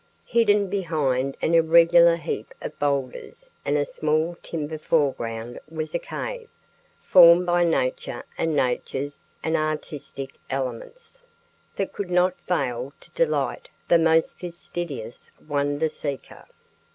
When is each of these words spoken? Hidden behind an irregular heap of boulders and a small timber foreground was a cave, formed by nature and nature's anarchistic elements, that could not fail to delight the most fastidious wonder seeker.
Hidden 0.25 0.67
behind 0.71 1.37
an 1.43 1.53
irregular 1.53 2.15
heap 2.15 2.55
of 2.59 2.79
boulders 2.79 3.51
and 3.63 3.77
a 3.77 3.85
small 3.85 4.35
timber 4.41 4.79
foreground 4.79 5.59
was 5.69 5.93
a 5.93 5.99
cave, 5.99 6.49
formed 7.03 7.45
by 7.45 7.63
nature 7.63 8.23
and 8.35 8.55
nature's 8.55 9.25
anarchistic 9.43 10.33
elements, 10.49 11.21
that 11.75 11.93
could 11.93 12.09
not 12.09 12.41
fail 12.41 12.93
to 12.99 13.11
delight 13.11 13.69
the 13.89 13.99
most 13.99 14.39
fastidious 14.39 15.29
wonder 15.47 15.87
seeker. 15.87 16.45